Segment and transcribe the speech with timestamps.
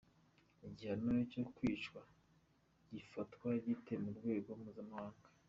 [0.67, 2.01] Igihano cyo kwicwa
[2.91, 5.27] gifatwa gite mu rwego mpuzamahanga?.